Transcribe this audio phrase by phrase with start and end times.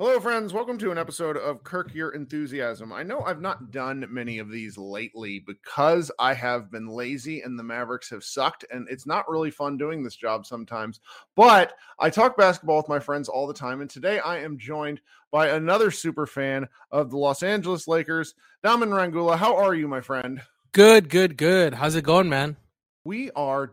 [0.00, 0.52] Hello, friends.
[0.52, 2.92] Welcome to an episode of Kirk Your Enthusiasm.
[2.92, 7.58] I know I've not done many of these lately because I have been lazy and
[7.58, 11.00] the Mavericks have sucked, and it's not really fun doing this job sometimes.
[11.34, 15.00] But I talk basketball with my friends all the time, and today I am joined
[15.32, 19.36] by another super fan of the Los Angeles Lakers, Daman Rangoola.
[19.36, 20.40] How are you, my friend?
[20.70, 21.74] Good, good, good.
[21.74, 22.56] How's it going, man?
[23.02, 23.72] We are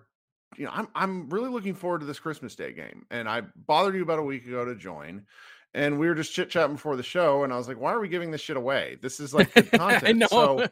[0.58, 3.94] you know, I'm I'm really looking forward to this Christmas Day game, and I bothered
[3.94, 5.24] you about a week ago to join
[5.76, 8.00] and we were just chit chatting before the show, and I was like, "Why are
[8.00, 8.98] we giving this shit away?
[9.02, 10.28] This is like good content." I know.
[10.28, 10.68] So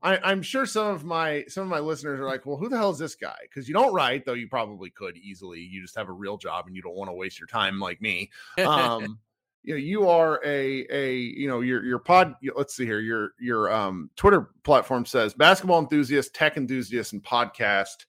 [0.00, 2.76] I, am sure some of my some of my listeners are like, "Well, who the
[2.76, 5.60] hell is this guy?" Because you don't write, though you probably could easily.
[5.60, 8.00] You just have a real job, and you don't want to waste your time like
[8.00, 8.30] me.
[8.64, 9.18] Um,
[9.64, 12.36] you know, you are a a you know your your pod.
[12.54, 13.00] Let's see here.
[13.00, 18.04] Your your um Twitter platform says basketball enthusiast, tech enthusiast, and podcast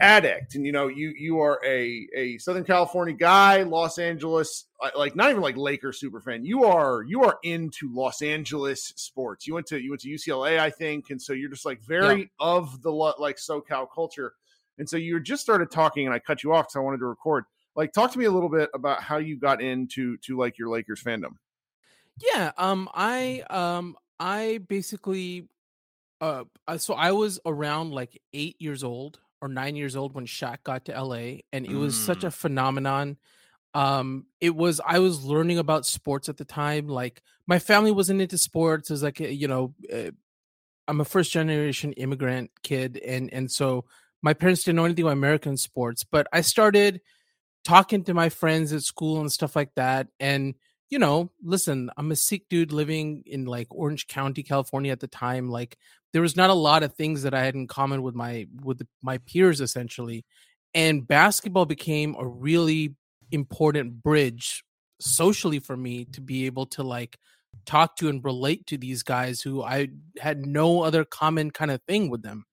[0.00, 0.54] addict.
[0.54, 5.16] And you know you you are a a southern california guy los angeles uh, like
[5.16, 6.44] not even like lakers super fan.
[6.44, 9.46] You are you are into los angeles sports.
[9.46, 11.10] You went to you went to ucla i think.
[11.10, 12.26] And so you're just like very yeah.
[12.40, 14.34] of the like socal culture.
[14.78, 17.06] And so you just started talking and i cut you off because i wanted to
[17.06, 17.44] record.
[17.74, 20.68] Like talk to me a little bit about how you got into to like your
[20.68, 21.36] lakers fandom.
[22.18, 25.48] Yeah um i um i basically
[26.20, 26.44] uh
[26.78, 30.84] so i was around like eight years old or nine years old when Shaq got
[30.86, 32.06] to LA, and it was mm.
[32.06, 33.16] such a phenomenon.
[33.74, 36.88] Um, it was I was learning about sports at the time.
[36.88, 38.88] Like my family wasn't into sports.
[38.88, 40.10] It was like you know, uh,
[40.88, 43.84] I'm a first generation immigrant kid, and and so
[44.22, 46.04] my parents didn't know anything about American sports.
[46.04, 47.00] But I started
[47.64, 50.54] talking to my friends at school and stuff like that, and
[50.88, 55.08] you know, listen, I'm a Sikh dude living in like Orange County, California at the
[55.08, 55.50] time.
[55.50, 55.76] Like
[56.16, 58.80] there was not a lot of things that I had in common with my with
[59.02, 60.24] my peers essentially.
[60.72, 62.94] And basketball became a really
[63.32, 64.64] important bridge
[64.98, 67.18] socially for me to be able to like
[67.66, 69.88] talk to and relate to these guys who I
[70.18, 72.46] had no other common kind of thing with them.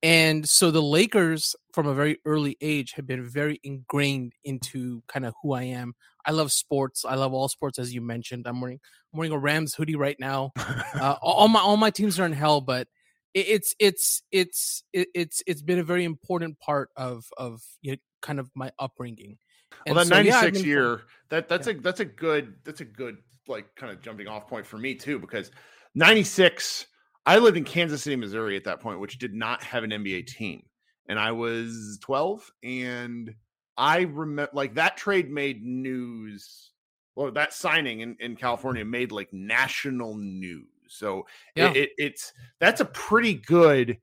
[0.00, 5.26] And so the Lakers from a very early age have been very ingrained into kind
[5.26, 5.94] of who I am.
[6.24, 7.04] I love sports.
[7.04, 8.46] I love all sports, as you mentioned.
[8.46, 8.78] I'm wearing
[9.12, 10.52] I'm wearing a Rams hoodie right now.
[10.92, 12.86] Uh, all my all my teams are in hell, but
[13.34, 18.40] it's it's it's it's it's been a very important part of of you know, kind
[18.40, 19.38] of my upbringing.
[19.86, 21.74] And well, that so, 96 yeah, year that that's yeah.
[21.74, 23.18] a that's a good that's a good
[23.48, 25.50] like kind of jumping off point for me too because
[25.94, 26.86] 96
[27.26, 30.26] I lived in Kansas City, Missouri at that point, which did not have an NBA
[30.26, 30.62] team.
[31.08, 33.34] And I was 12 and
[33.76, 36.70] I remember like that trade made news.
[37.16, 40.66] Well, that signing in, in California made like national news.
[40.90, 41.70] So yeah.
[41.70, 43.98] it, it, it's that's a pretty good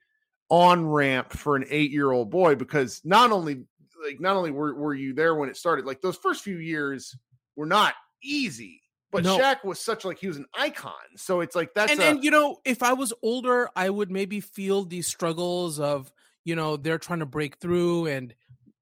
[0.49, 3.65] on ramp for an eight year old boy because not only
[4.03, 7.15] like not only were, were you there when it started, like those first few years
[7.55, 7.93] were not
[8.23, 8.81] easy
[9.11, 9.37] but No.
[9.37, 10.93] Shaq was such like he was an icon.
[11.15, 14.11] So it's like that's and, a, and you know, if I was older, I would
[14.11, 16.11] maybe feel these struggles of
[16.43, 18.33] you know they're trying to break through and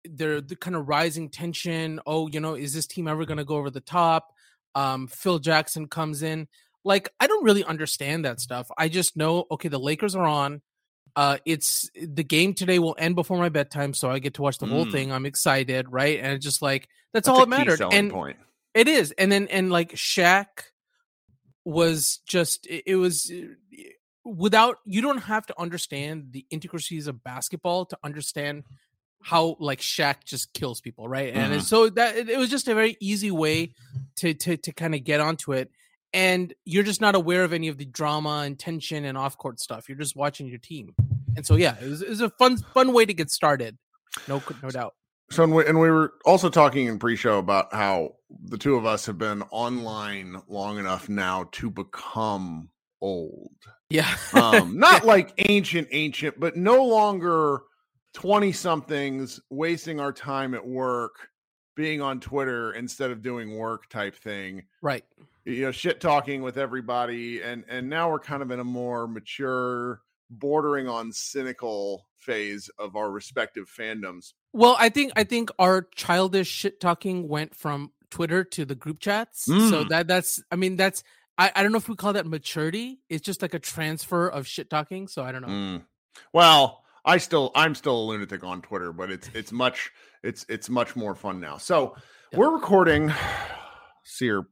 [0.03, 1.99] they're the kind of rising tension.
[2.05, 4.33] Oh, you know, is this team ever going to go over the top?
[4.73, 6.47] Um, Phil Jackson comes in.
[6.85, 8.69] Like, I don't really understand that stuff.
[8.77, 10.61] I just know, okay, the Lakers are on.
[11.15, 14.59] Uh, it's the game today will end before my bedtime, so I get to watch
[14.59, 14.91] the whole Mm.
[14.91, 15.11] thing.
[15.11, 16.19] I'm excited, right?
[16.19, 17.81] And it's just like that's, that's all key mattered.
[17.81, 18.37] And point.
[18.73, 20.45] it is, and then and like Shaq
[21.63, 23.45] was just it, it was uh,
[24.23, 28.63] without you don't have to understand the intricacies of basketball to understand
[29.21, 31.33] how like Shaq just kills people, right?
[31.33, 31.57] And Mhm.
[31.57, 33.71] it's so that it, it was just a very easy way
[34.17, 35.71] to to to kind of get onto it.
[36.15, 39.59] And you're just not aware of any of the drama and tension and off court
[39.59, 39.89] stuff.
[39.89, 40.95] You're just watching your team.
[41.35, 43.77] And so yeah, it was, it was a fun fun way to get started.
[44.27, 44.95] No no doubt.
[45.31, 48.85] So and we, and we were also talking in pre-show about how the two of
[48.85, 52.69] us have been online long enough now to become
[53.01, 53.51] old.
[53.89, 54.15] Yeah.
[54.33, 57.63] Um, not like ancient, ancient, but no longer
[58.13, 61.15] 20 somethings wasting our time at work,
[61.75, 64.63] being on Twitter instead of doing work type thing.
[64.81, 65.03] right.
[65.45, 69.07] You know, shit talking with everybody, and and now we're kind of in a more
[69.07, 74.33] mature, bordering on cynical phase of our respective fandoms.
[74.53, 78.99] Well, I think I think our childish shit talking went from Twitter to the group
[78.99, 79.43] chats.
[79.45, 79.89] So Mm.
[79.89, 81.03] that that's I mean that's
[81.37, 83.01] I, I don't know if we call that maturity.
[83.09, 85.07] It's just like a transfer of shit talking.
[85.07, 85.47] So I don't know.
[85.49, 85.83] Mm.
[86.33, 89.91] Well, I still I'm still a lunatic on Twitter, but it's it's much
[90.23, 91.57] it's it's much more fun now.
[91.57, 91.95] So
[92.31, 92.39] Yeah.
[92.39, 93.13] we're recording
[94.03, 94.47] Sear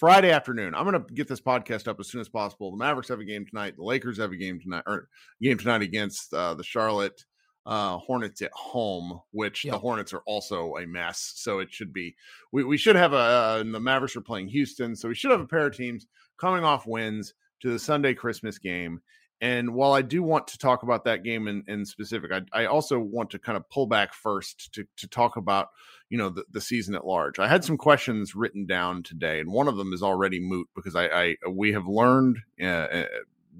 [0.00, 0.74] Friday afternoon.
[0.74, 2.70] I'm gonna get this podcast up as soon as possible.
[2.70, 3.76] The Mavericks have a game tonight.
[3.76, 5.10] The Lakers have a game tonight or
[5.42, 7.22] game tonight against uh, the Charlotte
[7.66, 11.34] uh Hornets at home, which the Hornets are also a mess.
[11.36, 12.16] So it should be
[12.50, 15.32] we, we should have a uh, and the Mavericks are playing Houston, so we should
[15.32, 16.06] have a pair of teams
[16.38, 19.02] coming off wins to the Sunday Christmas game.
[19.40, 22.66] And while I do want to talk about that game in, in specific, I, I
[22.66, 25.68] also want to kind of pull back first to, to talk about,
[26.10, 27.38] you know, the, the season at large.
[27.38, 30.94] I had some questions written down today, and one of them is already moot because
[30.94, 33.06] I, I we have learned uh, uh,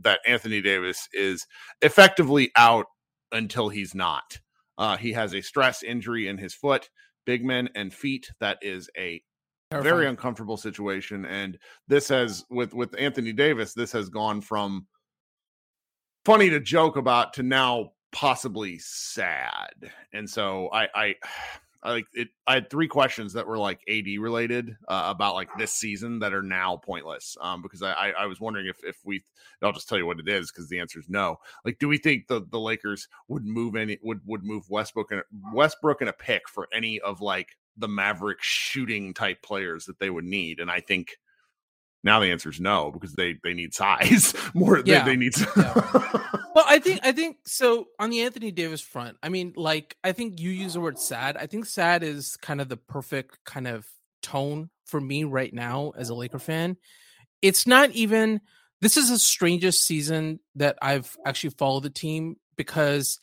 [0.02, 1.46] that Anthony Davis is
[1.80, 2.86] effectively out
[3.32, 4.38] until he's not.
[4.76, 6.90] Uh, he has a stress injury in his foot,
[7.24, 8.30] big men and feet.
[8.40, 9.22] That is a
[9.72, 11.56] very uncomfortable situation and
[11.86, 14.84] this has with with anthony davis this has gone from
[16.24, 21.14] funny to joke about to now possibly sad and so i i
[21.82, 22.28] I like it.
[22.46, 26.34] I had three questions that were like AD related uh, about like this season that
[26.34, 27.36] are now pointless.
[27.40, 29.22] Um, because I, I I was wondering if if we
[29.62, 31.38] I'll just tell you what it is because the answer is no.
[31.64, 35.22] Like, do we think the the Lakers would move any would would move Westbrook and
[35.54, 40.10] Westbrook and a pick for any of like the Maverick shooting type players that they
[40.10, 40.60] would need?
[40.60, 41.16] And I think
[42.02, 44.82] now the answer is no because they they need size more.
[44.84, 45.04] Yeah.
[45.04, 45.34] They, they need.
[45.56, 49.18] Well, I think I think so on the Anthony Davis front.
[49.22, 51.36] I mean, like I think you use the word sad.
[51.36, 53.86] I think sad is kind of the perfect kind of
[54.22, 56.76] tone for me right now as a Laker fan.
[57.42, 58.40] It's not even
[58.80, 63.20] this is the strangest season that I've actually followed the team because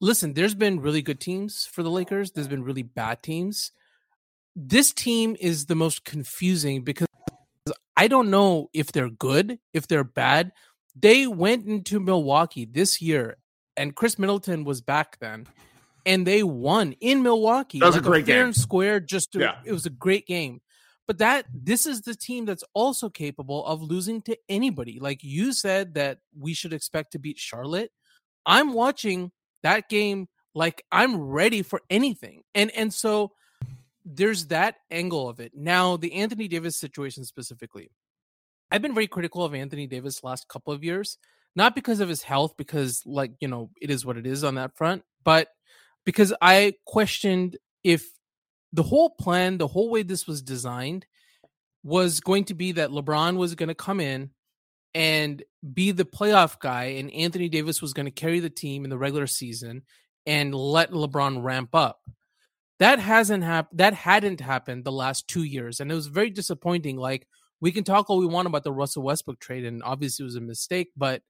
[0.00, 3.72] listen, there's been really good teams for the Lakers, there's been really bad teams.
[4.54, 7.06] This team is the most confusing because
[7.96, 10.52] I don't know if they're good, if they're bad.
[10.94, 13.36] They went into Milwaukee this year,
[13.76, 15.46] and Khris Middleton was back then,
[16.04, 17.80] and they won in Milwaukee.
[17.80, 18.44] That was a great fair game.
[18.46, 19.00] and square.
[19.00, 19.58] Just to, Yeah.
[19.64, 20.60] it was a great game.
[21.06, 24.98] But that this is the team that's also capable of losing to anybody.
[24.98, 27.92] Like you said that we should expect to beat Charlotte.
[28.44, 29.30] I'm watching
[29.62, 32.42] that game like I'm ready for anything.
[32.54, 33.32] And and so
[34.06, 35.52] there's that angle of it.
[35.54, 37.90] Now, the Anthony Davis situation specifically.
[38.70, 41.18] I've been very critical of Anthony Davis last couple of years,
[41.56, 44.54] not because of his health, because like, you know, it is what it is on
[44.54, 45.48] that front, but
[46.04, 48.08] because I questioned if
[48.72, 51.04] the whole plan, the whole way this was designed
[51.82, 54.30] was going to be that LeBron was going to come in
[54.94, 55.42] and
[55.74, 58.98] be the playoff guy and Anthony Davis was going to carry the team in the
[58.98, 59.82] regular season
[60.26, 62.00] and let LeBron ramp up.
[62.78, 63.78] That hasn't happened.
[63.78, 66.96] That hadn't happened the last two years, and it was very disappointing.
[66.96, 67.26] Like
[67.60, 70.36] we can talk all we want about the Russell Westbrook trade, and obviously it was
[70.36, 71.22] a mistake, but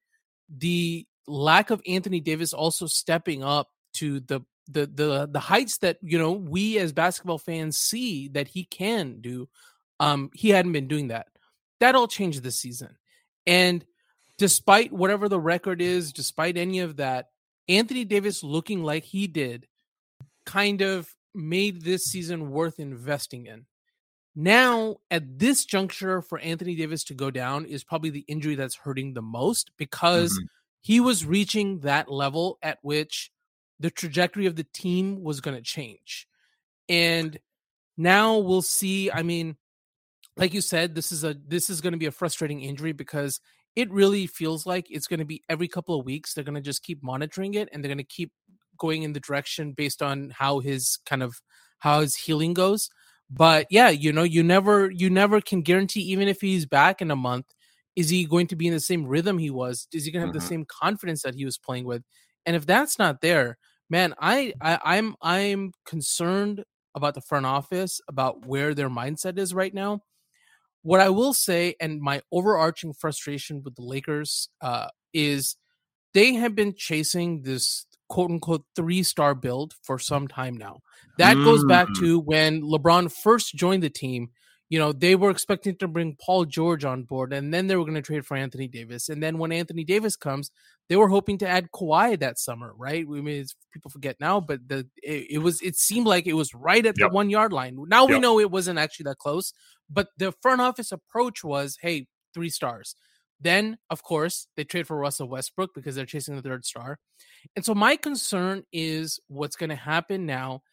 [0.49, 5.97] the lack of Anthony Davis also stepping up to the the the the heights that
[6.01, 9.47] you know we as basketball fans see that he can do.
[9.99, 11.27] Um, he hadn't been doing that.
[11.79, 12.97] That all changed this season,
[13.45, 13.85] and
[14.37, 17.27] despite whatever the record is, despite any of that,
[17.69, 19.65] Anthony Davis looking like he did,
[20.45, 23.65] kind of made this season worth investing in.
[24.35, 28.75] Now, at this juncture, for Anthony Davis to go down is probably the injury that's
[28.75, 30.45] hurting the most because mm-hmm.
[30.81, 33.31] he was reaching that level at which
[33.79, 36.27] the trajectory of the team was going to change.
[36.87, 37.39] And
[37.97, 39.09] now we'll see.
[39.11, 39.57] I mean,
[40.35, 43.39] like you said, this is a this is going to be a frustrating injury because
[43.75, 46.61] it really feels like it's going to be every couple of weeks they're going to
[46.61, 48.31] just keep monitoring it and they're going to keep
[48.77, 51.35] going in the direction based on how his kind of
[51.79, 52.89] how his healing goes
[53.29, 57.11] but yeah, you know, you never you never can guarantee even if he's back in
[57.11, 57.45] a month,
[57.95, 59.87] is he going to be in the same rhythm he was?
[59.93, 60.39] Is he going to have mm-hmm.
[60.39, 62.03] the same confidence that he was playing with?
[62.45, 63.57] And if that's not there,
[63.89, 66.63] man, I, I I'm I'm concerned
[66.95, 70.01] about the front office, about where their mindset is right now.
[70.83, 75.57] What I will say, and my overarching frustration with the Lakers uh, is
[76.13, 80.79] they have been chasing this quote unquote three star build for some time now.
[81.17, 81.43] That mm.
[81.43, 81.99] goes back mm.
[81.99, 84.29] to when LeBron first joined the team.
[84.69, 87.85] You know, they were expecting to bring Paul George on board, and then they were
[87.85, 89.07] going to trade for Anthony Davis.
[89.07, 90.51] And then when Anthony Davis comes,
[90.89, 93.05] they were hoping to add Kawhi that summer, right?
[93.07, 96.53] I mean, people forget now, but the it, it, was it seemed like it was
[96.53, 97.09] right at yep.
[97.09, 97.77] the one yard line.
[97.87, 98.09] Now yep.
[98.09, 99.53] we know it wasn't actually that close,
[99.89, 102.95] but the front office approach was, hey, three stars.
[103.39, 106.99] Then, of course, they trade for Russell Westbrook because they're chasing the third star.
[107.55, 110.63] And so my concern is what's going to happen now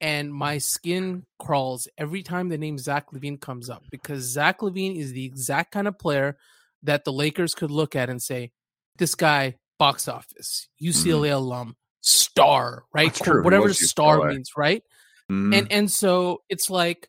[0.00, 4.96] and my skin crawls every time the name Zach LaVine comes up because Zach LaVine
[4.96, 6.38] is the exact kind of player
[6.82, 8.52] that the Lakers could look at and say,
[8.96, 11.34] "This guy, box office, UCLA mm-hmm.
[11.34, 13.16] alum, star, right?
[13.26, 14.82] Whatever star means, right?"
[15.30, 15.54] Mm-hmm.
[15.54, 17.08] And and so it's like,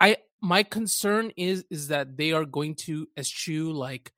[0.00, 4.12] I my concern is is that they are going to eschew like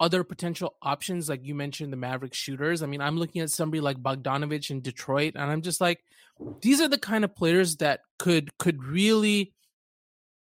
[0.00, 2.82] other potential options, like you mentioned, the Maverick shooters.
[2.82, 6.04] I mean, I'm looking at somebody like Bogdanovic in Detroit, and I'm just like,
[6.60, 9.52] these are the kind of players that could could really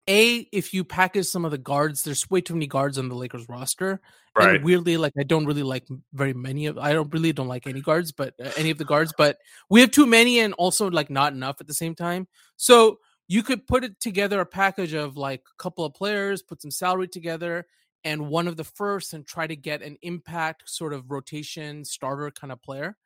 [0.08, 3.14] a if you package some of the guards there's way too many guards on the
[3.14, 4.00] lakers roster
[4.36, 4.56] right.
[4.56, 7.66] and weirdly like i don't really like very many of i don't really don't like
[7.66, 9.38] any guards but uh, any of the guards but
[9.70, 13.42] we have too many and also like not enough at the same time so you
[13.42, 17.08] could put it together a package of like a couple of players put some salary
[17.08, 17.66] together
[18.04, 22.30] and one of the first and try to get an impact sort of rotation starter
[22.30, 22.96] kind of player.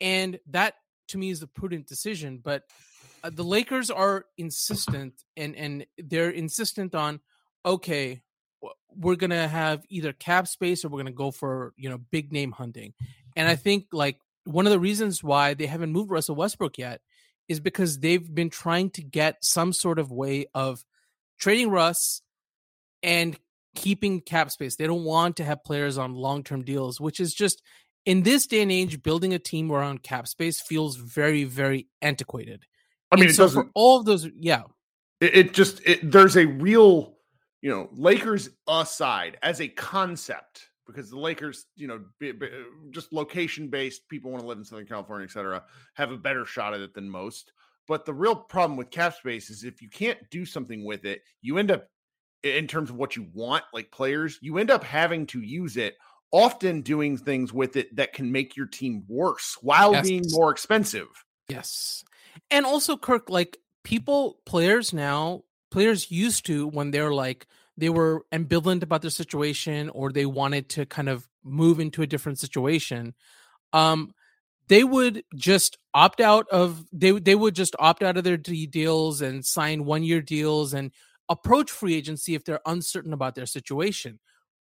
[0.00, 0.74] And that
[1.08, 2.40] to me is a prudent decision.
[2.42, 2.64] But
[3.22, 7.20] uh, the Lakers are insistent and and they're insistent on
[7.66, 8.22] okay,
[8.94, 12.52] we're gonna have either cap space or we're gonna go for you know big name
[12.52, 12.92] hunting.
[13.36, 17.00] And I think like one of the reasons why they haven't moved Russell Westbrook yet
[17.48, 20.84] is because they've been trying to get some sort of way of
[21.38, 22.22] trading Russ
[23.02, 23.38] and
[23.74, 24.76] keeping cap space.
[24.76, 27.62] They don't want to have players on long term deals, which is just
[28.06, 32.64] in this day and age, building a team around cap space feels very, very antiquated.
[33.10, 34.62] I mean, and so for all of those, yeah,
[35.20, 37.14] it, it just it, there's a real,
[37.62, 42.48] you know, Lakers aside as a concept because the Lakers, you know, be, be,
[42.90, 45.62] just location based, people want to live in Southern California, et cetera,
[45.94, 47.52] have a better shot at it than most.
[47.86, 51.22] But the real problem with cap space is if you can't do something with it,
[51.42, 51.86] you end up
[52.44, 55.96] in terms of what you want, like players, you end up having to use it,
[56.30, 60.06] often doing things with it that can make your team worse while yes.
[60.06, 61.08] being more expensive.
[61.48, 62.04] Yes.
[62.50, 67.46] And also, Kirk, like people, players now, players used to when they're like,
[67.76, 72.06] they were ambivalent about their situation or they wanted to kind of move into a
[72.06, 73.14] different situation.
[73.72, 74.14] Um,
[74.68, 79.20] they would just opt out of they they would just opt out of their deals
[79.20, 80.90] and sign one year deals and
[81.28, 84.18] approach free agency if they're uncertain about their situation.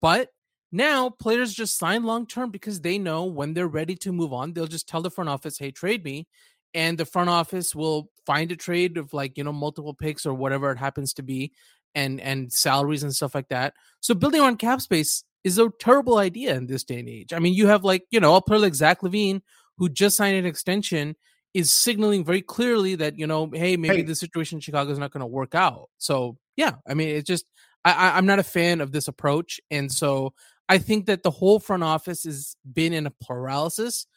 [0.01, 0.29] But
[0.71, 4.53] now players just sign long term because they know when they're ready to move on,
[4.53, 6.27] they'll just tell the front office, hey, trade me.
[6.73, 10.33] And the front office will find a trade of like, you know, multiple picks or
[10.33, 11.53] whatever it happens to be
[11.93, 13.73] and and salaries and stuff like that.
[14.01, 17.31] So building on cap space is a terrible idea in this day and age.
[17.31, 19.41] I mean, you have like, you know, a player like Zach LaVine
[19.77, 21.15] who just signed an extension
[21.53, 24.01] is signaling very clearly that, you know, hey, maybe hey.
[24.01, 25.89] the situation in Chicago is not going to work out.
[25.97, 27.45] So yeah, I mean, it's just
[27.83, 30.33] I, I'm not a fan of this approach, and so
[30.67, 34.07] I think that the whole front office has been in a paralysis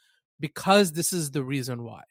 [0.40, 2.02] because this is the reason why.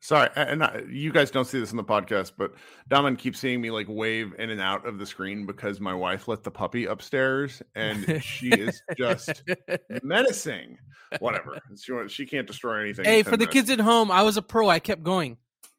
[0.00, 2.54] Sorry, and I, you guys don't see this in the podcast, but
[2.88, 6.26] Daman keeps seeing me like wave in and out of the screen because my wife
[6.26, 9.44] let the puppy upstairs, and she is just
[10.02, 10.76] menacing.
[11.20, 13.04] Whatever, she she can't destroy anything.
[13.04, 14.68] Hey, for the kids at home, I was a pro.
[14.68, 15.36] I kept going.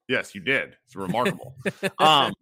[0.08, 0.78] Yes, you did.
[0.86, 1.56] It's remarkable.
[1.98, 2.34] um,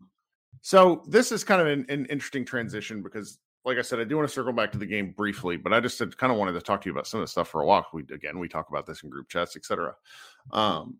[0.62, 4.16] so this is kind of an, an, interesting transition because, like I said, I do
[4.18, 6.62] want to circle back to the game briefly, but I just kind of wanted to
[6.62, 7.88] talk to you about some of the stuff for a while.
[7.94, 9.96] We again we talk about this in group chats, etc.
[10.52, 10.98] Um,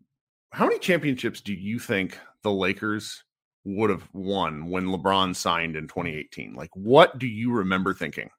[0.50, 3.24] how many championships do you think the Lakers
[3.64, 6.54] would have won when LeBron signed in 2018?
[6.54, 8.30] Like, what do you remember thinking?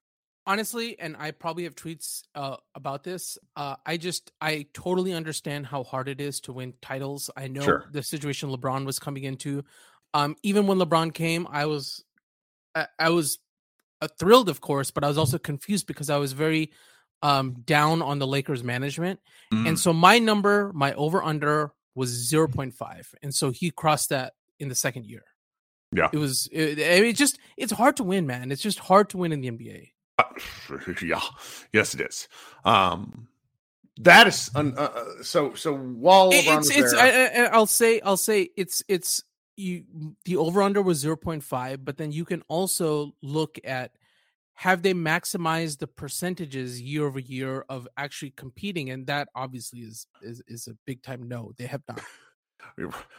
[0.45, 5.65] honestly and i probably have tweets uh, about this uh, i just i totally understand
[5.65, 7.85] how hard it is to win titles i know sure.
[7.91, 9.63] the situation lebron was coming into
[10.13, 12.03] um, even when lebron came i was
[12.75, 13.39] i, I was
[14.01, 16.71] uh, thrilled of course but i was also confused because i was very
[17.21, 19.21] um, down on the lakers management.
[19.53, 19.69] Mm.
[19.69, 22.73] and so my number my over under was 0.5
[23.21, 25.23] and so he crossed that in the second year.
[25.95, 26.09] Yeah.
[26.11, 28.51] It was it, it just it's hard to win man.
[28.51, 30.23] It's just hard to win in the nba uh,
[31.01, 31.21] yeah,
[31.71, 32.27] yes, it is.
[32.65, 33.27] Um,
[33.97, 35.53] that is un, uh, uh so.
[35.53, 39.23] So while it's it's, there, I, will say I'll say it's it's
[39.55, 39.83] you
[40.25, 43.91] the over under was zero point five, but then you can also look at
[44.55, 50.07] have they maximized the percentages year over year of actually competing, and that obviously is
[50.21, 51.51] is is a big time no.
[51.57, 52.01] They have not.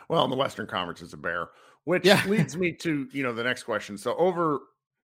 [0.09, 1.51] Well, in the Western Conference is a bear,
[1.85, 2.25] which yeah.
[2.29, 3.99] leads me to you know the next question.
[3.99, 4.61] So over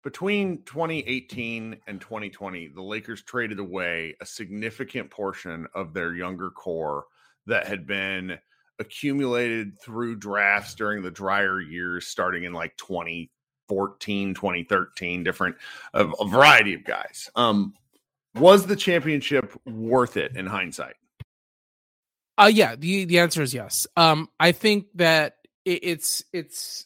[0.04, 7.06] between 2018 and 2020, the Lakers traded away a significant portion of their younger core
[7.48, 8.38] that had been
[8.80, 15.56] accumulated through drafts during the drier years, starting in like 2014, 2013, different
[15.94, 17.30] a, a variety of guys.
[17.36, 17.74] Um,
[18.36, 20.96] was the championship worth it in hindsight?
[22.38, 23.88] Uh yeah, the the answer is yes.
[23.96, 26.86] Um, I think that it, it's it's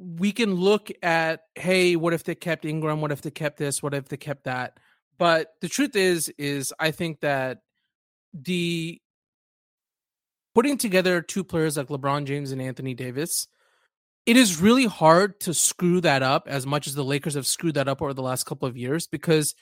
[0.00, 3.82] we can look at hey what if they kept ingram what if they kept this
[3.82, 4.78] what if they kept that
[5.18, 7.58] but the truth is is i think that
[8.32, 8.98] the
[10.60, 13.48] putting together two players like lebron james and anthony davis
[14.26, 17.76] it is really hard to screw that up as much as the lakers have screwed
[17.76, 19.54] that up over the last couple of years because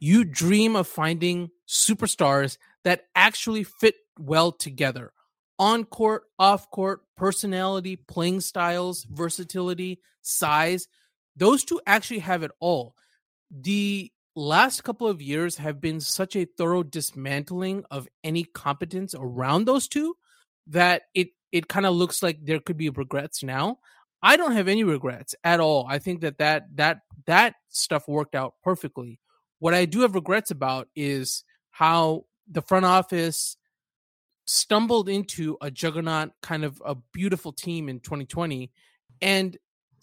[0.00, 5.12] you dream of finding superstars that actually fit well together
[5.58, 10.88] on court, off court, personality, playing styles, versatility, size.
[11.36, 12.94] Those two actually have it all.
[13.50, 19.66] The last couple of years have been such a thorough dismantling of any competence around
[19.66, 20.16] those two
[20.68, 23.78] that it it kind of looks like there could be regrets now.
[24.22, 25.86] I don't have any regrets at all.
[25.88, 29.20] I think that that that that stuff worked out perfectly.
[29.60, 33.56] What I do have regrets about is how the front office
[34.46, 38.70] stumbled into a juggernaut kind of a beautiful team in 2020
[39.20, 39.58] and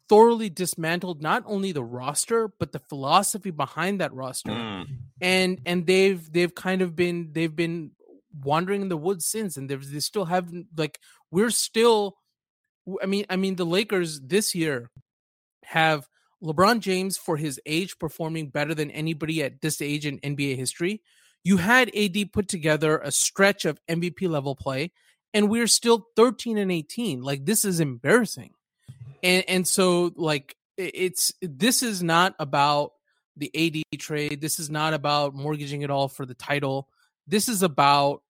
[0.07, 4.85] thoroughly dismantled not only the roster but the philosophy behind that roster mm.
[5.19, 7.89] and and they've they've kind of been they've been
[8.43, 10.99] wandering in the woods since and they still haven't like
[11.31, 12.17] we're still
[13.01, 14.89] i mean i mean the lakers this year
[15.63, 16.07] have
[16.43, 21.01] lebron james for his age performing better than anybody at this age in nba history
[21.45, 24.91] you had AD put together a stretch of MVP level play,
[25.31, 27.21] and we're still 13 and 18.
[27.21, 28.51] Like this is embarrassing.
[29.23, 32.93] And and so like it's this is not about
[33.37, 34.41] the AD trade.
[34.41, 36.89] This is not about mortgaging it all for the title.
[37.27, 38.23] This is about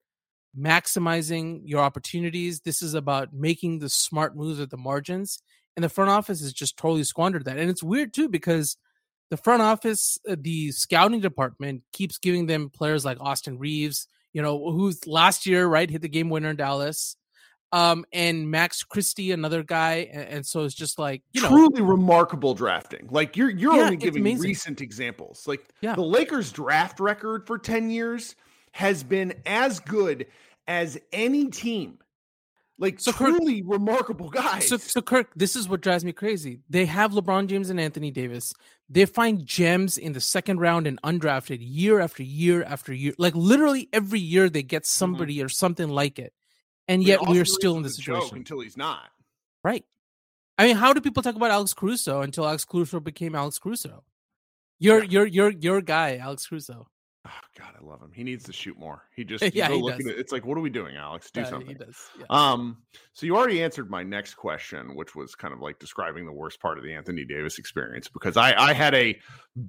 [0.58, 2.62] maximizing your opportunities.
[2.62, 5.40] This is about making the smart moves at the margins.
[5.76, 7.58] And the front office has just totally squandered that.
[7.58, 8.78] And it's weird too because
[9.30, 14.42] the front office, uh, the scouting department keeps giving them players like Austin Reaves, you
[14.42, 17.16] know, who's last year, right, hit the game winner in Dallas.
[17.72, 21.82] Um, and Max Christie, another guy, and, and so it's just like you know, truly
[21.82, 23.08] remarkable drafting.
[23.10, 25.46] Like you're you're yeah, only giving recent examples.
[25.46, 25.96] Like yeah.
[25.96, 28.36] the Lakers draft record for 10 years
[28.72, 30.28] has been as good
[30.68, 32.00] as any team
[32.78, 34.68] like so truly Kirk, remarkable guys.
[34.68, 36.60] So, so Kirk, this is what drives me crazy.
[36.70, 38.54] They have LeBron James and Anthony Davis.
[38.90, 43.14] They find gems in the second round and undrafted year after year after year.
[43.18, 44.88] Like literally every year they get mm-hmm.
[44.88, 45.46] somebody mm-hmm.
[45.46, 46.34] or something like it.
[46.88, 49.10] And yet we're still in this situation until he's not.
[49.64, 49.84] Right.
[50.58, 54.04] I mean, how do people talk about Alex Caruso until Alex Caruso became Alex Caruso?
[54.78, 55.10] Your yeah.
[55.10, 56.88] your your your guy, Alex Caruso.
[57.26, 58.12] Oh God, I love him.
[58.14, 59.04] He needs to shoot more.
[59.16, 60.00] He just yeah, he does.
[60.00, 61.32] At, it's like, what are we doing, Alex?
[61.32, 61.68] Do something.
[61.68, 61.98] He does.
[62.20, 62.26] Yeah.
[62.30, 62.84] Um,
[63.14, 66.62] so you already answered my next question, which was kind of like describing the worst
[66.62, 69.18] part of the Anthony Davis experience because I I had a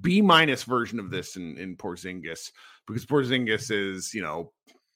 [0.01, 2.51] B minus version of this in in Porzingis
[2.87, 4.51] because Porzingis is you know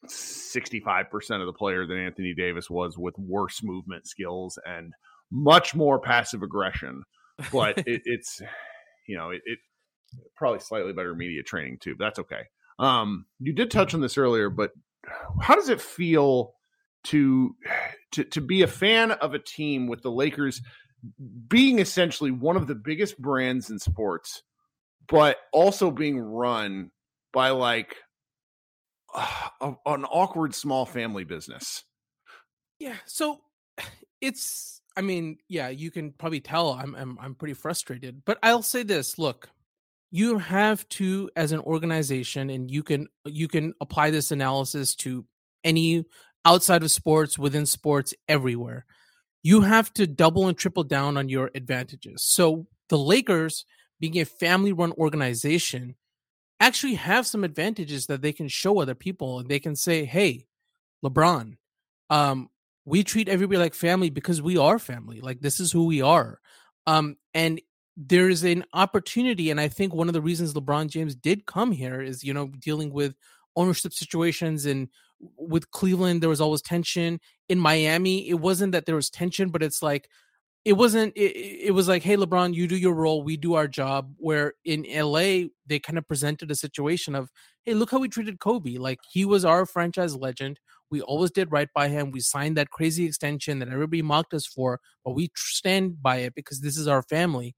[0.07, 4.93] 65% of the player that Anthony Davis was with worse movement skills and
[5.31, 7.03] much more passive aggression.
[7.51, 8.41] But it, it's
[9.07, 9.59] you know it, it
[10.35, 11.95] probably slightly better media training too.
[11.97, 12.43] But that's okay.
[12.79, 14.71] Um, you did touch on this earlier, but
[15.41, 16.53] how does it feel
[17.03, 17.55] to
[18.11, 20.61] to to be a fan of a team with the Lakers
[21.47, 24.43] being essentially one of the biggest brands in sports,
[25.07, 26.91] but also being run
[27.33, 27.97] by like
[29.13, 31.83] uh, an awkward small family business?
[32.79, 33.41] Yeah, so
[34.21, 38.23] it's I mean, yeah, you can probably tell I'm I'm I'm pretty frustrated.
[38.25, 39.49] But I'll say this, look,
[40.11, 45.25] you have to as an organization and you can you can apply this analysis to
[45.63, 46.03] any
[46.43, 48.85] outside of sports, within sports, everywhere.
[49.41, 52.23] You have to double and triple down on your advantages.
[52.23, 53.65] So the Lakers
[53.99, 55.95] being a family run organization
[56.59, 60.45] actually have some advantages that they can show other people and they can say, "Hey,
[61.03, 61.57] LeBron,
[62.09, 62.49] um,
[62.85, 65.21] we treat everybody like family because we are family.
[65.21, 66.39] Like this is who we are.
[66.87, 67.61] Um, and
[68.07, 71.71] there is an opportunity, and I think one of the reasons LeBron James did come
[71.71, 73.15] here is you know dealing with
[73.55, 74.87] ownership situations and
[75.37, 77.19] with Cleveland there was always tension.
[77.49, 80.09] In Miami, it wasn't that there was tension, but it's like
[80.65, 81.35] it wasn't it,
[81.67, 84.85] it was like hey lebron you do your role we do our job where in
[84.93, 87.31] la they kind of presented a situation of
[87.65, 88.77] hey look how we treated kobe.
[88.77, 90.59] Like he was our franchise legend.
[90.91, 92.11] We always did right by him.
[92.11, 96.35] We signed that crazy extension that everybody mocked us for but we stand by it
[96.35, 97.55] because this is our family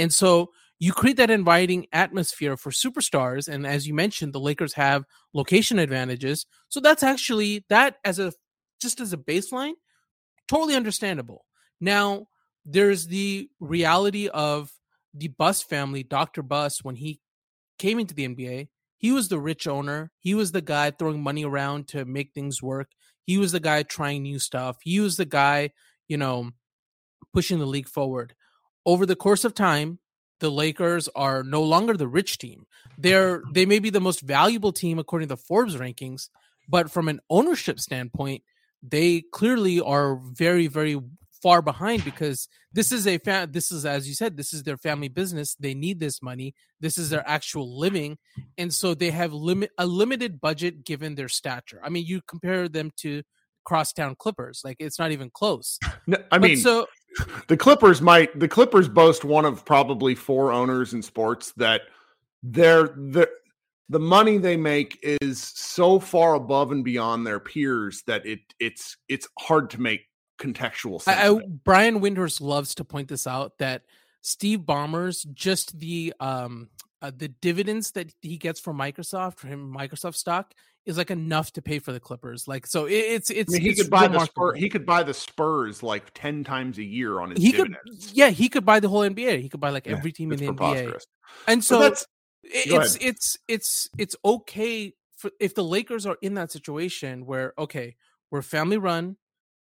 [0.00, 4.72] and so you create that inviting atmosphere for superstars and as you mentioned the lakers
[4.74, 8.32] have location advantages so that's actually that as a
[8.80, 9.74] just as a baseline
[10.48, 11.44] totally understandable
[11.80, 12.26] now,
[12.64, 14.70] there's the reality of
[15.14, 16.42] the Buss family, Dr.
[16.42, 17.20] Buss, when he
[17.78, 20.10] came into the NBA, he was the rich owner.
[20.18, 22.90] He was the guy throwing money around to make things work.
[23.24, 24.76] He was the guy trying new stuff.
[24.82, 25.70] He was the guy,
[26.06, 26.50] you know,
[27.32, 28.34] pushing the league forward.
[28.90, 30.00] Over the course of time,
[30.40, 32.66] the Lakers are no longer the rich team.
[32.98, 36.28] They're they may be the most valuable team according to the Forbes rankings,
[36.68, 38.42] but from an ownership standpoint,
[38.82, 40.98] they clearly are very very
[41.40, 44.76] far behind because this is a fa- this is as you said this is their
[44.76, 45.54] family business.
[45.54, 46.56] They need this money.
[46.80, 48.18] This is their actual living.
[48.58, 51.80] And so they have limit a limited budget given their stature.
[51.84, 53.22] I mean you compare them to
[53.64, 54.62] crosstown clippers.
[54.64, 55.78] Like it's not even close.
[56.08, 56.86] No, i but mean so
[57.48, 61.82] the clippers might the clippers boast one of probably four owners in sports that
[62.42, 63.28] they're the
[63.88, 68.96] the money they make is so far above and beyond their peers that it it's
[69.08, 70.02] it's hard to make
[70.40, 71.20] contextual sense.
[71.20, 73.82] I, I, Brian Windhorst loves to point this out that
[74.22, 76.68] Steve Ballmer's just the um
[77.02, 80.54] uh, the dividends that he gets from Microsoft from Microsoft stock
[80.86, 82.46] is like enough to pay for the Clippers.
[82.46, 84.58] Like so, it, it's it's I mean, he it's could buy the Spurs.
[84.58, 87.42] He could buy the Spurs like ten times a year on his.
[87.42, 87.78] He dividends.
[87.84, 89.40] could, yeah, he could buy the whole NBA.
[89.40, 91.00] He could buy like yeah, every team in the NBA.
[91.46, 92.06] And so it's
[92.42, 97.96] it's it's it's it's okay for if the Lakers are in that situation where okay,
[98.30, 99.16] we're family run,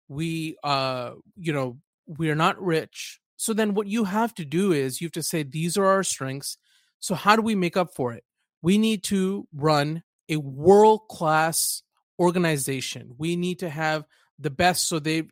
[0.10, 5.02] we uh you know we're not rich so then what you have to do is
[5.02, 6.58] you have to say these are our strengths
[7.02, 8.24] so how do we make up for it?
[8.62, 11.84] We need to run a world class
[12.18, 13.16] organization.
[13.18, 14.06] We need to have
[14.40, 15.24] the best so they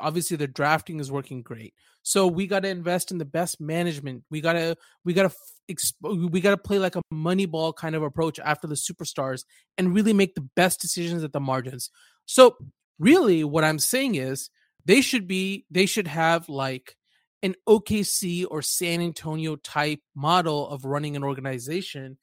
[0.00, 1.72] obviously the drafting is working great.
[2.02, 4.24] So we got to invest in the best management.
[4.30, 7.94] We got to we got to we got to play like a money ball kind
[7.94, 9.44] of approach after the superstars
[9.76, 11.90] and really make the best decisions at the margins.
[12.26, 12.56] So
[12.98, 14.50] really what i'm saying is
[14.84, 16.96] they should be they should have like
[17.42, 22.18] an okc or san antonio type model of running an organization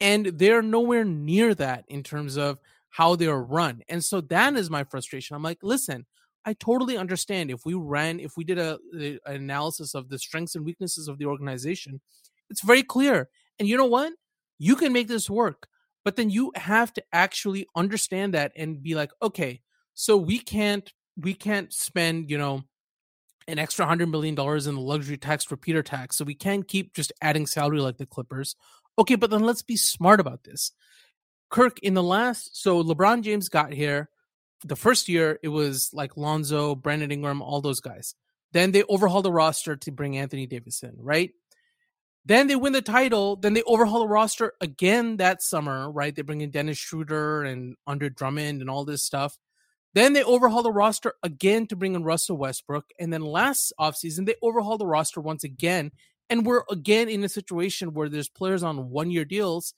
[0.00, 2.58] and they're nowhere near that in terms of
[2.90, 5.34] how they're run and so that is my frustration.
[5.34, 6.06] I'm like listen
[6.44, 10.18] i totally understand if we ran if we did a, a an analysis of the
[10.18, 12.00] strengths and weaknesses of the organization
[12.50, 14.12] it's very clear and you know what?
[14.58, 15.68] You can make this work
[16.04, 19.60] but then you have to actually understand that and be like okay
[19.94, 22.62] so we can't we can't spend, you know,
[23.52, 26.16] an extra hundred million dollars in the luxury tax repeater tax.
[26.16, 28.56] So we can't keep just adding salary like the Clippers.
[28.98, 30.72] Okay, but then let's be smart about this.
[31.50, 34.08] Kirk, in the last so LeBron James got here.
[34.64, 38.14] The first year it was like Lonzo, Brandon Ingram, all those guys.
[38.52, 41.30] Then they overhaul the roster to bring Anthony Davis in, right?
[42.24, 43.36] Then they win the title.
[43.36, 46.14] Then they overhaul the roster again that summer, right?
[46.14, 49.36] They bring in Dennis Schroeder and Andre Drummond and all this stuff.
[49.94, 52.86] Then they overhaul the roster again to bring in Russell Westbrook.
[52.98, 55.92] And then last offseason, they overhaul the roster once again.
[56.30, 59.74] And we're again in a situation where there's players on one year deals.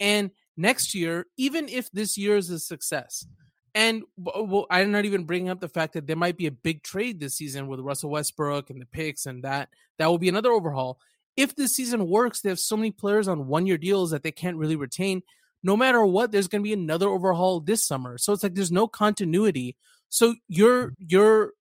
[0.00, 3.26] And next year, even if this year is a success,
[3.74, 6.82] and well, I'm not even bringing up the fact that there might be a big
[6.82, 10.50] trade this season with Russell Westbrook and the picks and that, that will be another
[10.50, 10.98] overhaul.
[11.36, 14.32] If this season works, they have so many players on one year deals that they
[14.32, 15.22] can't really retain
[15.62, 18.18] no matter what, there's going to be another overhaul this summer.
[18.18, 19.76] So it's like there's no continuity.
[20.08, 21.04] So you're mm-hmm.
[21.06, 21.52] you're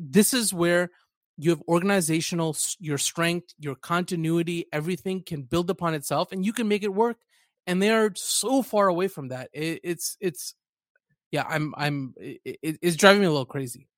[0.00, 0.90] this is where
[1.36, 6.68] you have organizational your strength, your continuity, everything can build upon itself, and you can
[6.68, 7.18] make it work.
[7.66, 9.50] And they are so far away from that.
[9.52, 10.54] It, it's it's
[11.30, 13.88] yeah, I'm I'm it, it's driving me a little crazy.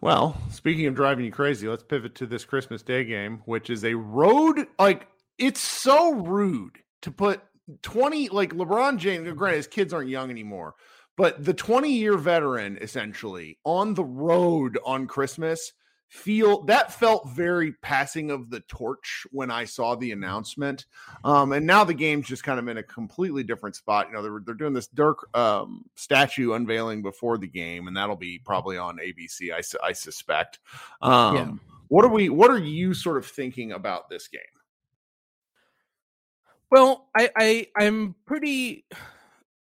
[0.00, 3.84] Well, speaking of driving you crazy, let's pivot to this Christmas Day game, which is
[3.84, 7.40] a road like it's so rude to put
[7.82, 10.74] 20 like LeBron James, granted his kids aren't young anymore,
[11.16, 15.72] but the 20 year veteran essentially on the road on Christmas
[16.08, 20.86] feel that felt very passing of the torch when I saw the announcement.
[21.22, 24.08] Um, and now the game's just kind of in a completely different spot.
[24.08, 28.16] You know, they're, they're doing this Dirk um, statue unveiling before the game, and that'll
[28.16, 30.60] be probably on ABC, I, I suspect.
[31.02, 31.52] Um, yeah.
[31.88, 32.28] What are we?
[32.28, 34.40] What are you sort of thinking about this game?
[36.70, 38.84] Well, I, I I'm pretty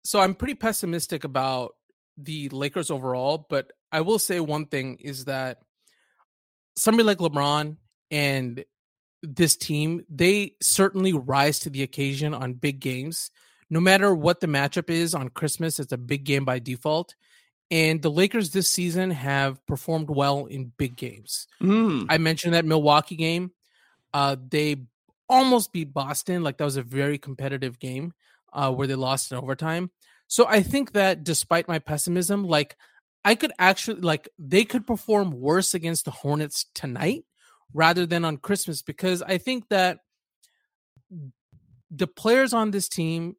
[0.03, 1.75] so I'm pretty pessimistic about
[2.17, 5.59] the Lakers overall, but I will say one thing is that
[6.77, 7.77] somebody like LeBron
[8.11, 8.63] and
[9.21, 13.31] this team, they certainly rise to the occasion on big games.
[13.69, 17.15] No matter what the matchup is on Christmas, it's a big game by default.
[17.71, 21.47] And the Lakers this season have performed well in big games.
[21.61, 22.05] Mm.
[22.09, 23.51] I mentioned that Milwaukee game.
[24.13, 24.85] Uh, they
[25.29, 26.43] almost beat Boston.
[26.43, 28.13] Like that was a very competitive game
[28.53, 29.91] uh, where they lost in overtime.
[30.27, 32.75] So I think that despite my pessimism, like
[33.23, 37.25] I could actually like they could perform worse against the Hornets tonight
[37.73, 39.99] rather than on Christmas because I think that
[41.91, 43.35] the players on this team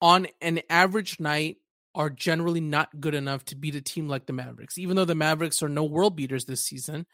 [0.00, 1.56] on an average night
[1.94, 4.76] are generally not good enough to beat a team like the Mavericks.
[4.76, 7.06] Even though the Mavericks are no world beaters this season,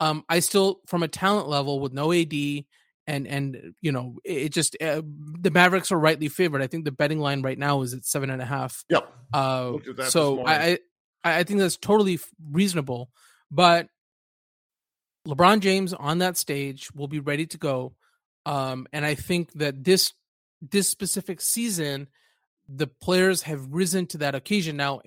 [0.00, 2.32] um, I still, from a talent level, with no AD
[3.06, 5.02] and and you know it just uh,
[5.40, 6.62] the Mavericks are rightly favored.
[6.62, 8.84] I think the betting line right now is at seven and a half.
[8.88, 9.12] Yep.
[9.32, 9.72] Uh,
[10.08, 10.78] so I,
[11.24, 12.18] I I think that's totally
[12.50, 13.10] reasonable,
[13.50, 13.88] but
[15.26, 17.94] LeBron James on that stage will be ready to go,
[18.46, 20.12] um, and I think that this
[20.60, 22.08] this specific season
[22.72, 24.76] the players have risen to that occasion.
[24.76, 25.00] Now,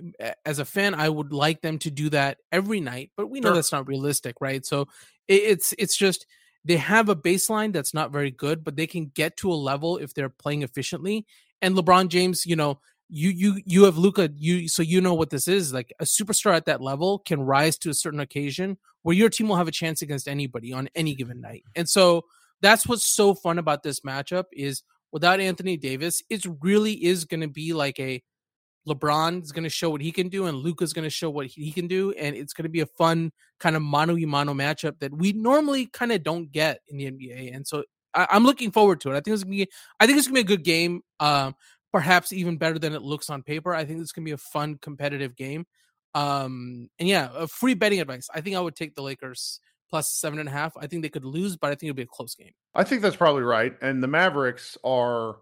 [0.46, 3.50] as a fan, I would like them to do that every night, but we know
[3.50, 3.56] sure.
[3.56, 4.66] that's not realistic, right?
[4.66, 4.88] So
[5.28, 6.26] it's it's just
[6.66, 9.98] they have a baseline that's not very good, but they can get to a level
[9.98, 11.26] if they're playing efficiently.
[11.62, 15.30] And LeBron James, you know, you you you have Luka, you so you know what
[15.30, 15.74] this is.
[15.74, 19.48] Like a superstar at that level can rise to a certain occasion where your team
[19.48, 21.64] will have a chance against anybody on any given night.
[21.76, 22.24] And so
[22.62, 27.42] that's what's so fun about this matchup is without Anthony Davis, it really is going
[27.42, 28.24] to be like a
[28.88, 31.48] LeBron is going to show what he can do, and Luka's going to show what
[31.48, 34.54] he can do, and it's going to be a fun kind of mano a mano
[34.54, 37.56] matchup that we normally kind of don't get in the NBA.
[37.56, 39.18] And so I, am looking forward to it.
[39.18, 39.70] I think it's gonna be,
[40.00, 41.02] I think it's gonna be a good game.
[41.20, 41.56] Um,
[41.92, 43.74] perhaps even better than it looks on paper.
[43.74, 45.66] I think it's gonna be a fun, competitive game.
[46.16, 48.30] Um, and yeah, a free betting advice.
[48.34, 50.76] I think I would take the Lakers plus seven and a half.
[50.78, 52.52] I think they could lose, but I think it'll be a close game.
[52.76, 53.76] I think that's probably right.
[53.82, 55.38] And the Mavericks are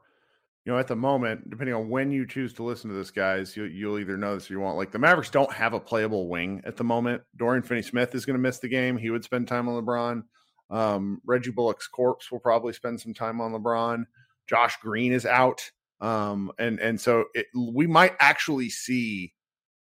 [0.66, 3.58] you know, at the moment, depending on when you choose to listen to this, guys,
[3.58, 4.78] you, you'll either know this or you won't.
[4.78, 7.24] Like the Mavericks don't have a playable wing at the moment.
[7.36, 8.98] Dorian Finney Smith is going to miss the game.
[8.98, 10.24] He would spend time on LeBron.
[10.70, 14.06] Um, Reggie Bullock's corpse will probably spend some time on LeBron.
[14.48, 15.72] Josh Green is out.
[16.00, 19.34] Um, and and so it, we might actually see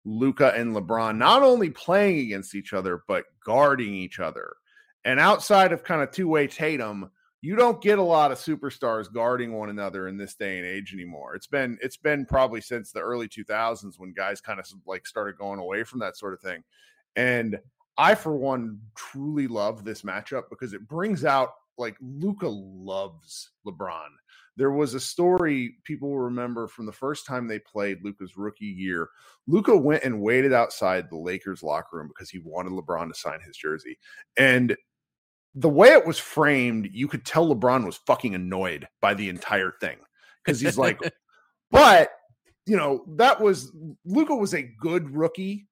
[0.04, 4.54] Luka and LeBron not only playing against each other, but guarding each other.
[5.04, 9.12] And outside of kind of two way Tatum, you don't get a lot of superstars
[9.12, 11.34] guarding one another in this day and age anymore.
[11.36, 15.38] It's been it's been probably since the early 2000s when guys kind of like started
[15.38, 16.64] going away from that sort of thing.
[17.14, 17.58] And
[17.96, 24.08] I for one truly love this matchup because it brings out like Luka loves LeBron.
[24.56, 28.64] There was a story people will remember from the first time they played Luka's rookie
[28.64, 29.08] year.
[29.46, 33.38] Luka went and waited outside the Lakers locker room because he wanted LeBron to sign
[33.46, 33.96] his jersey.
[34.36, 34.76] And
[35.54, 39.72] the way it was framed, you could tell LeBron was fucking annoyed by the entire
[39.80, 39.96] thing
[40.44, 41.00] because he's like,
[41.70, 42.10] but
[42.66, 43.72] you know, that was
[44.04, 45.66] Luka was a good rookie,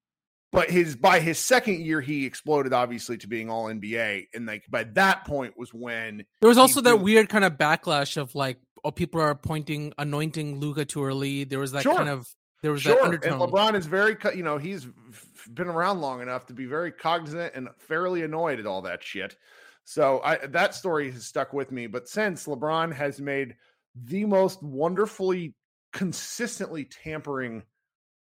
[0.51, 4.65] but his by his second year he exploded obviously to being all NBA, and like
[4.71, 8.59] by that point was when there was also that weird kind of backlash of like,
[8.85, 11.45] oh, people are pointing anointing Luka too early.
[11.45, 11.97] There was that sure.
[11.97, 12.27] kind of
[12.63, 12.95] there was sure.
[12.95, 13.41] that undertone.
[13.41, 14.87] And LeBron is very, you know, he's
[15.53, 19.37] been around long enough to be very cognizant and fairly annoyed at all that shit.
[19.89, 21.87] So I, that story has stuck with me.
[21.87, 23.55] But since LeBron has made
[23.95, 25.55] the most wonderfully
[25.93, 27.63] consistently tampering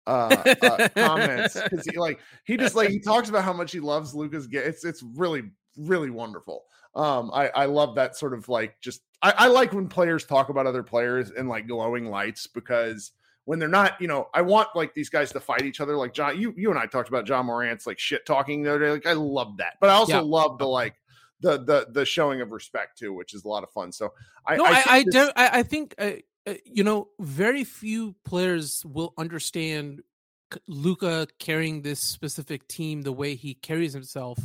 [0.07, 3.81] uh, uh comments because he like he just like he talks about how much he
[3.81, 4.47] loves Lucas.
[4.53, 5.45] It's it's really
[5.79, 6.65] really wonderful.
[6.95, 10.51] Um, I I love that sort of like just I, I like when players talk
[10.51, 13.13] about other players in like glowing lights because
[13.47, 15.97] when they're not, you know, I want like these guys to fight each other.
[15.97, 18.81] Like John, you you and I talked about Ja Morant's like shit talking the other
[18.81, 18.91] day.
[18.91, 20.21] Like I love that, but I also yeah.
[20.21, 20.95] love the like
[21.45, 23.93] the the the showing of respect too, which is a lot of fun.
[23.93, 24.15] So
[24.47, 25.33] I no, I I, I, this...
[25.37, 26.13] I, I think uh,
[26.65, 30.03] you know very few players will understand
[30.67, 34.39] Luka carrying this specific team the way he carries himself,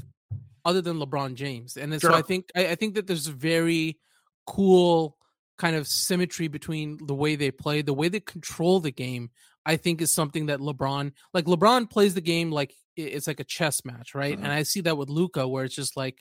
[0.66, 1.78] other than LeBron James.
[1.78, 2.12] And sure.
[2.12, 3.98] so I think I, I think that there's a very
[4.46, 5.18] cool
[5.58, 9.30] kind of symmetry between the way they play, the way they control the game.
[9.66, 13.46] I think is something that LeBron, like LeBron, plays the game like it's like a
[13.46, 14.36] chess match, right?
[14.36, 14.44] Mm-hmm.
[14.44, 16.18] And I see that with Luka, where it's just like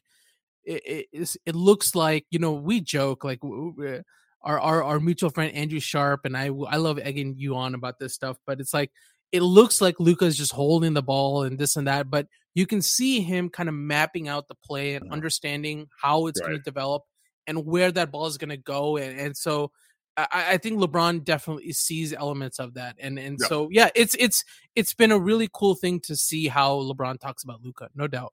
[0.69, 4.01] it, it, it looks like you know we joke like uh,
[4.43, 7.99] our, our our mutual friend Andrew Sharp and I I love egging you on about
[7.99, 8.91] this stuff, but it's like
[9.33, 12.81] it looks like Luka's just holding the ball and this and that, but you can
[12.81, 15.13] see him kind of mapping out the play and uh-huh.
[15.13, 16.49] understanding how it's right.
[16.49, 17.03] going to develop
[17.47, 19.71] and where that ball is going to go, and, and so.
[20.17, 23.49] I, I, think LeBron definitely sees elements of that, and and yep.
[23.49, 24.43] so yeah, it's it's
[24.75, 28.33] it's been a really cool thing to see how LeBron talks about Luka, no doubt.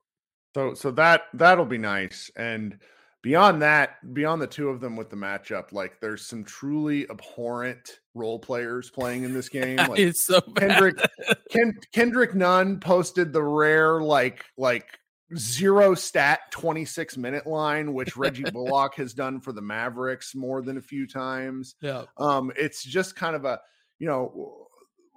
[0.55, 2.79] So so that that'll be nice, and
[3.21, 7.99] beyond that, beyond the two of them with the matchup, like there's some truly abhorrent
[8.13, 9.75] role players playing in this game.
[9.75, 10.95] Like it's so Kendrick
[11.49, 14.97] Ken, Kendrick Nunn posted the rare like like
[15.35, 20.77] zero stat 26 minute line, which Reggie Bullock has done for the Mavericks more than
[20.77, 21.75] a few times.
[21.81, 22.03] Yeah.
[22.15, 23.59] Um, it's just kind of a
[23.99, 24.67] you know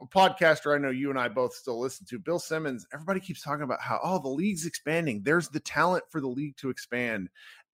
[0.06, 3.64] podcaster I know you and I both still listen to, Bill Simmons, everybody keeps talking
[3.64, 5.22] about how, oh, the league's expanding.
[5.22, 7.28] There's the talent for the league to expand.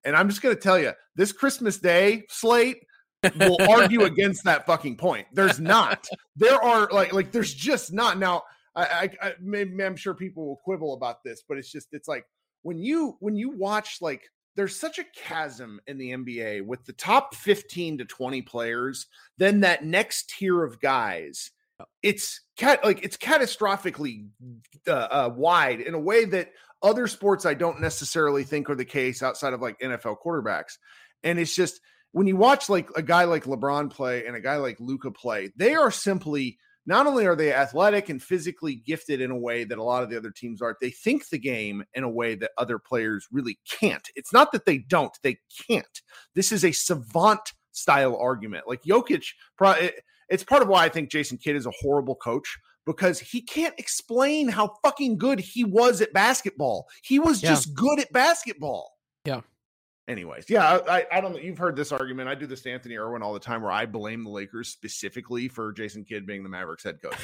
[0.04, 2.78] And I'm just going to tell you, this Christmas Day slate
[3.36, 5.26] will argue against that fucking point.
[5.32, 6.06] There's not.
[6.36, 8.18] There are like like there's just not.
[8.18, 8.42] Now,
[8.74, 12.08] I, I, I maybe I'm sure people will quibble about this, but it's just it's
[12.08, 12.26] like
[12.62, 14.22] when you when you watch like
[14.56, 19.06] there's such a chasm in the NBA with the top 15 to 20 players,
[19.36, 21.50] then that next tier of guys,
[22.02, 24.28] it's cat like it's catastrophically
[24.86, 26.50] uh, uh, wide in a way that
[26.82, 30.78] other sports I don't necessarily think are the case outside of like NFL quarterbacks.
[31.22, 31.80] And it's just
[32.12, 35.50] when you watch like a guy like LeBron play and a guy like Luka play,
[35.56, 39.78] they are simply not only are they athletic and physically gifted in a way that
[39.78, 42.50] a lot of the other teams aren't, they think the game in a way that
[42.58, 44.06] other players really can't.
[44.14, 46.02] It's not that they don't, they can't.
[46.34, 48.68] This is a savant style argument.
[48.68, 49.24] Like Jokic,
[50.28, 53.74] it's part of why I think Jason Kidd is a horrible coach because he can't
[53.78, 56.86] explain how fucking good he was at basketball.
[57.02, 57.50] He was yeah.
[57.50, 58.92] just good at basketball.
[59.24, 59.40] Yeah.
[60.06, 61.38] Anyways, yeah, I, I don't know.
[61.38, 62.28] You've heard this argument.
[62.28, 65.48] I do this to Anthony Irwin all the time where I blame the Lakers specifically
[65.48, 67.16] for Jason Kidd being the Mavericks head coach.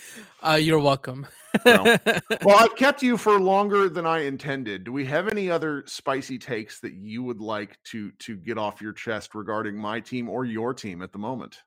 [0.42, 1.26] uh, you're welcome.
[1.64, 1.84] Well,
[2.44, 4.84] well, I've kept you for longer than I intended.
[4.84, 8.80] Do we have any other spicy takes that you would like to to get off
[8.80, 11.62] your chest regarding my team or your team at the moment?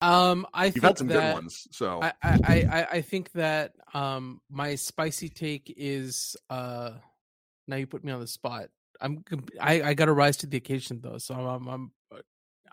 [0.00, 1.66] Um, I you've had some that, good ones.
[1.72, 6.90] So I, I, I, I think that um my spicy take is uh
[7.66, 8.68] now you put me on the spot.
[9.00, 9.24] I'm
[9.60, 11.92] I, I got to rise to the occasion though, so I'm I'm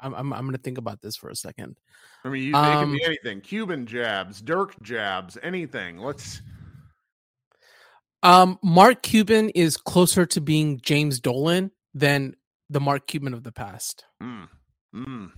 [0.01, 1.77] I'm I'm, I'm going to think about this for a second.
[2.23, 5.97] I mean, you, they um, can be anything: Cuban jabs, Dirk jabs, anything.
[5.97, 6.41] Let's.
[8.23, 12.36] Um, Mark Cuban is closer to being James Dolan than
[12.69, 14.05] the Mark Cuban of the past.
[14.21, 14.47] Mm.
[14.95, 15.31] Mm.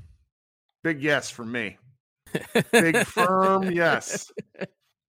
[0.83, 1.77] Big yes from me.
[2.71, 4.31] Big firm yes.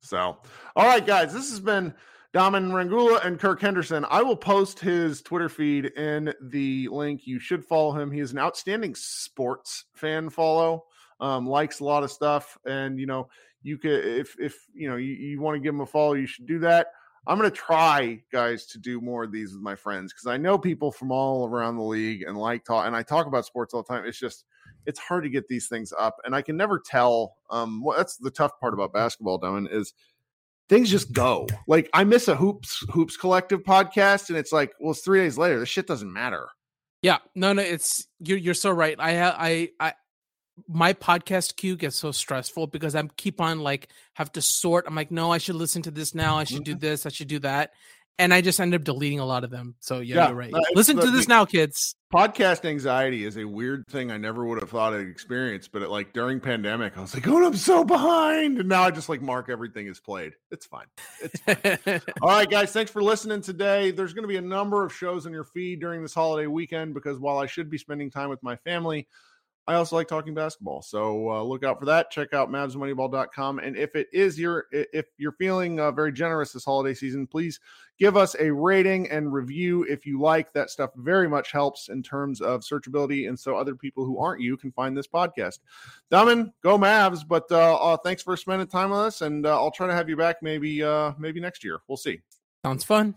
[0.01, 0.39] So,
[0.75, 1.95] all right, guys, this has been
[2.39, 4.07] Daman Rangoola and Kirk Henderson.
[4.09, 7.27] I will post his Twitter feed in the link.
[7.27, 8.13] You should follow him.
[8.13, 10.85] He is an outstanding sports fan follow.
[11.19, 13.29] Um, likes a lot of stuff, and you know,
[13.65, 16.27] you could if if you know you, you want to give him a follow, you
[16.27, 16.93] should do that.
[17.27, 20.37] I'm going to try, guys, to do more of these with my friends because I
[20.37, 23.75] know people from all around the league and like talk, and I talk about sports
[23.75, 24.05] all the time.
[24.07, 24.45] It's just
[24.87, 27.35] it's hard to get these things up, and I can never tell.
[27.51, 29.93] Um, well, that's the tough part about basketball, Daman, is
[30.69, 31.47] things just go.
[31.67, 35.39] Like I miss a hoops hoops collective podcast, and it's like, well, it's three days
[35.39, 35.59] later.
[35.61, 36.49] This shit doesn't matter.
[37.03, 38.97] Yeah, no, no, it's you're you're so right.
[38.99, 39.95] I I I
[40.69, 44.87] my podcast queue gets so stressful because I'm keep on like have to sort.
[44.87, 46.37] I'm like, no, I should listen to this now.
[46.37, 46.81] I should do mm-hmm.
[46.81, 47.07] this.
[47.07, 47.73] I should do that.
[48.19, 49.77] And I just end up deleting a lot of them.
[49.79, 50.53] So yeah, yeah you're right.
[50.75, 51.95] Listen the, to this now, kids.
[52.13, 55.69] Podcast anxiety is a weird thing I never would have thought I'd experience.
[55.69, 58.59] But it, like during pandemic, I was like, oh, I'm so behind.
[58.59, 60.33] And now I just like mark everything is played.
[60.51, 60.87] It's fine.
[61.21, 62.01] It's fine.
[62.23, 62.73] All right, guys.
[62.73, 63.93] Thanks for listening today.
[63.93, 66.95] There's going to be a number of shows in your feed during this holiday weekend
[66.95, 69.07] because while I should be spending time with my family,
[69.69, 70.81] I also like talking basketball.
[70.81, 72.11] So uh, look out for that.
[72.11, 73.59] Check out mavsmoneyball.com.
[73.59, 77.61] And if it is your, if you're feeling uh, very generous this holiday season, please
[77.99, 80.55] give us a rating and review if you like.
[80.55, 83.29] That stuff very much helps in terms of searchability.
[83.29, 85.59] And so other people who aren't you can find this podcast.
[86.11, 87.29] Daman, go Mavs.
[87.29, 89.21] But uh, uh, thanks for spending time with us.
[89.21, 91.81] And uh, I'll try to have you back maybe, uh, maybe next year.
[91.89, 92.23] We'll see.
[92.65, 93.15] Sounds fun.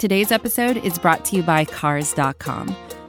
[0.00, 2.74] Today's episode is brought to you by Cars.com.